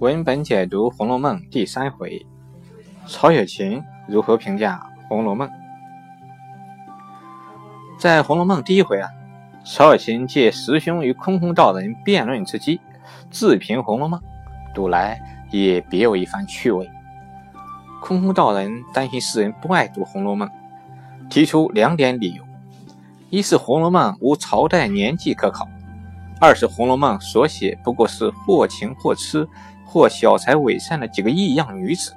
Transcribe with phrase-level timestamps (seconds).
[0.00, 2.24] 文本解读《红楼梦》第三回，
[3.08, 5.48] 曹雪芹如何评价《红楼梦》？
[7.98, 9.10] 在《红楼梦》第一回啊，
[9.64, 12.80] 曹雪芹借师兄与空空道人辩论之机，
[13.28, 14.20] 自评《红楼梦》，
[14.72, 16.88] 读来也别有一番趣味。
[18.00, 20.48] 空空道人担心世人不爱读《红楼梦》，
[21.28, 22.44] 提出两点理由：
[23.30, 25.66] 一是《红楼梦》无朝代年纪可考；
[26.40, 29.44] 二是《红楼梦》所写不过是或情或痴。
[29.90, 32.14] 或小才伪善的几个异样女子，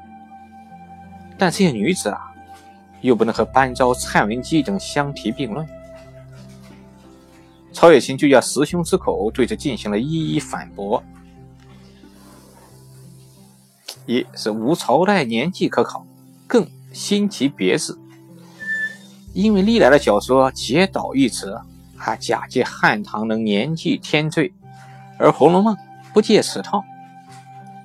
[1.37, 2.19] 但这些女子啊，
[2.99, 5.65] 又不能和班昭、蔡文姬等相提并论。
[7.71, 11.01] 曹雪芹就叫师兄之口对这进行了一一反驳：
[14.05, 16.05] 一是无朝代年纪可考，
[16.45, 17.97] 更新奇别致。
[19.33, 21.57] 因为历来的小说皆导一词，
[21.95, 24.51] 还假借汉唐能年纪天罪，
[25.17, 25.73] 而《红楼梦》
[26.13, 26.83] 不借此套。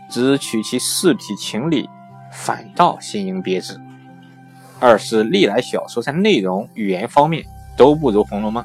[0.08, 1.88] 只取其事体情理，
[2.32, 3.80] 反倒新颖别致。
[4.78, 7.44] 二是历来小说在内容、语言方面
[7.76, 8.62] 都不如《红楼梦》。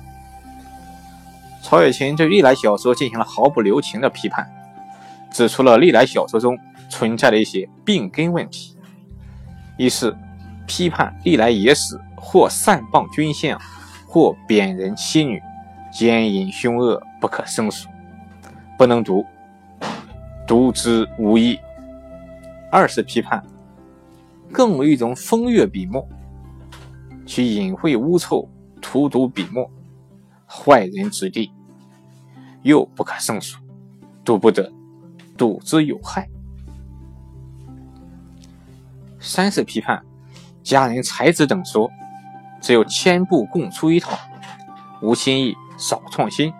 [1.62, 4.50] 曹雪芹对历来小说进行了毫不留情的批判，
[5.32, 6.58] 指出了历来小说中
[6.90, 8.76] 存在的一些病根问题。
[9.78, 10.16] 一是
[10.68, 13.60] 批判历来野史或擅谤君相，
[14.06, 15.42] 或贬人妻女，
[15.92, 17.88] 奸淫凶恶，不可胜数，
[18.78, 19.26] 不能读。
[20.52, 21.58] 读之无益。
[22.70, 23.42] 二是批判，
[24.52, 26.06] 更有一种风月笔墨，
[27.26, 28.50] 其隐晦污臭，
[28.82, 29.72] 荼毒笔墨，
[30.46, 31.54] 坏人子弟，
[32.64, 33.60] 又不可胜数，
[34.26, 34.70] 读不得，
[35.38, 36.28] 读之有害。
[39.22, 40.04] 三是批判，
[40.62, 41.90] 佳人才子等说，
[42.60, 44.20] 只有千部共出一套，
[45.02, 46.52] 无新意，少创新，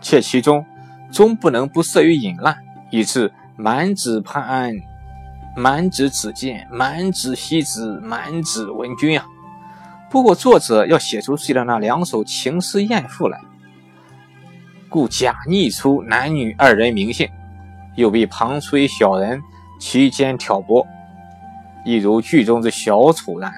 [0.00, 0.64] 且其中
[1.10, 2.56] 终不能不涉于隐滥。
[2.90, 4.74] 以致满纸潘，
[5.56, 9.26] 满纸子建，满纸西子，满纸文君啊！
[10.08, 13.40] 不过作者要写出自己的那两首情诗艳赋来，
[14.88, 17.28] 故假拟出男女二人名姓，
[17.96, 19.42] 又被旁出一小人
[19.80, 20.86] 其间挑拨，
[21.84, 23.52] 一如剧中之小丑然。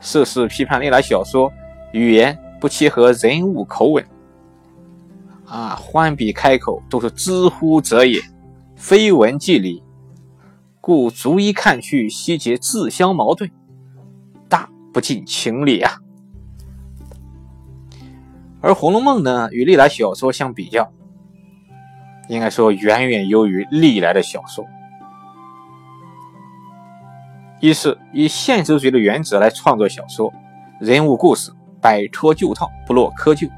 [0.00, 1.52] 涉事批判历来小说
[1.92, 4.02] 语言不契合人物口吻。
[5.50, 8.20] 啊，欢笔开口都是知乎者也，
[8.76, 9.82] 非文即理，
[10.80, 13.50] 故逐一看去，悉皆自相矛盾，
[14.48, 15.98] 大不近情理啊。
[18.60, 20.92] 而《红楼梦》呢，与历来小说相比较，
[22.28, 24.64] 应该说远远优于历来的小说。
[27.60, 30.32] 一是以现实主义的原则来创作小说，
[30.78, 31.50] 人物故事
[31.80, 33.50] 摆脱旧套，不落窠臼，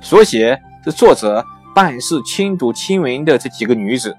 [0.00, 0.60] 所写。
[0.84, 1.42] 是作者
[1.74, 4.14] 半世亲睹亲闻的这几个女子，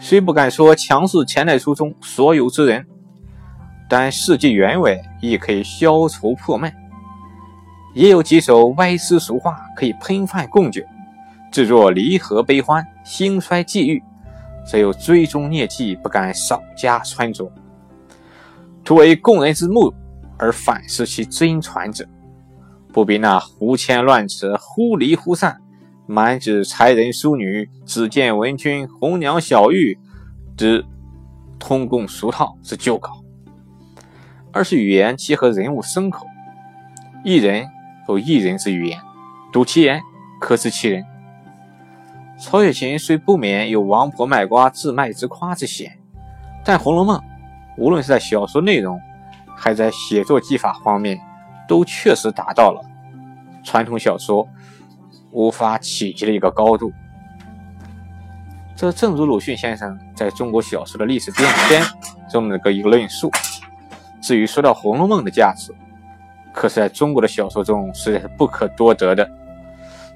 [0.00, 2.86] 虽不敢说强势前代书中所有之人，
[3.86, 6.72] 但事迹原委亦可以消愁破闷，
[7.92, 10.82] 也有几首歪诗俗话可以喷饭供酒，
[11.52, 14.02] 制作离合悲欢、兴衰际遇，
[14.66, 17.52] 则有追踪孽迹不敢少加穿着，
[18.82, 19.92] 图为供人之目
[20.38, 22.08] 而反思其真传者，
[22.94, 25.60] 不比那胡牵乱扯、忽离忽散。
[26.06, 29.98] 满纸才人淑女，只见文君、红娘小玉
[30.56, 30.84] 之
[31.58, 33.22] 通共俗套之旧稿。
[34.52, 36.26] 二是语言契合人物牲口，
[37.24, 37.66] 一人
[38.08, 38.98] 有一人之语言，
[39.52, 40.00] 读其言
[40.40, 41.04] 可知其人。
[42.38, 45.98] 曹雪芹虽不免有王婆卖瓜自卖自夸之嫌，
[46.64, 47.18] 但《红楼梦》
[47.76, 49.00] 无论是在小说内容，
[49.56, 51.18] 还在写作技法方面，
[51.66, 52.80] 都确实达到了
[53.64, 54.48] 传统小说。
[55.36, 56.90] 无法企及的一个高度。
[58.74, 61.82] 这正如鲁迅先生在中国小说的历史变迁
[62.30, 63.30] 中的个一个论述。
[64.22, 65.74] 至于说到《红楼梦》的价值，
[66.54, 69.30] 可是在中国的小说中实在是不可多得的。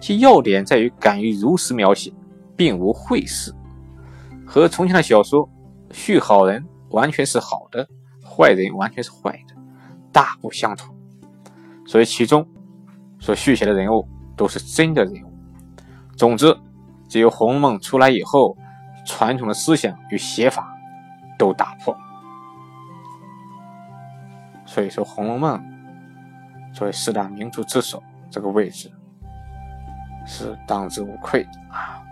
[0.01, 2.11] 其要点在于敢于如实描写，
[2.57, 3.55] 并无讳饰，
[4.47, 5.47] 和从前的小说
[5.93, 7.87] 叙好人完全是好的，
[8.25, 9.55] 坏人完全是坏的，
[10.11, 10.97] 大不相同。
[11.87, 12.47] 所以其中
[13.19, 14.09] 所续写的人物。
[14.41, 15.31] 都是真的人物。
[16.17, 16.57] 总之，
[17.11, 18.57] 只有《红楼梦》出来以后，
[19.05, 20.75] 传统的思想与写法
[21.39, 21.95] 都打破。
[24.65, 25.63] 所以说，《红楼梦》
[26.75, 28.91] 作为四大名著之首，这个位置
[30.25, 32.03] 是当之无愧的啊。